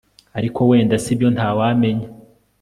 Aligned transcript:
ariko 0.37 0.59
wenda 0.69 0.95
sibyo 1.03 1.29
ntawamenya 1.35 2.07